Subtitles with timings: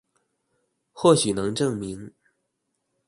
[0.93, 2.11] 或許能證明